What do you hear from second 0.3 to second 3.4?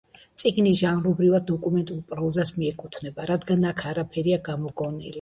წიგნი ჟანრობრივად დოკუმენტურ პროზას მიეკუთვნება,